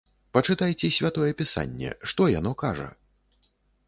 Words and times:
Пачытайце 0.35 0.89
святое 0.95 1.29
пісанне, 1.41 1.91
што 2.13 2.21
яно 2.39 2.51
кажа? 2.63 2.87